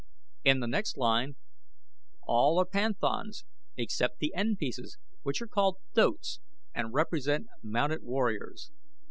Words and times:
In 0.43 0.61
the 0.61 0.67
next 0.67 0.97
line 0.97 1.35
all 2.23 2.57
are 2.59 2.65
Panthans 2.65 3.43
except 3.77 4.17
the 4.17 4.33
end 4.33 4.57
pieces, 4.57 4.97
which 5.21 5.43
are 5.43 5.47
called 5.47 5.77
Thoats, 5.93 6.39
and 6.73 6.91
represent 6.91 7.45
mounted 7.61 8.01
warriors. 8.01 8.71